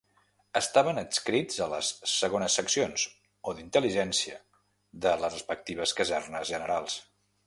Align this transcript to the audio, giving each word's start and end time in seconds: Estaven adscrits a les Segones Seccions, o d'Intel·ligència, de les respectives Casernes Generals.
Estaven 0.59 0.99
adscrits 0.99 1.57
a 1.65 1.65
les 1.73 1.91
Segones 2.13 2.55
Seccions, 2.59 3.03
o 3.51 3.55
d'Intel·ligència, 3.59 4.39
de 5.07 5.13
les 5.25 5.37
respectives 5.37 5.95
Casernes 6.01 6.53
Generals. 6.55 6.97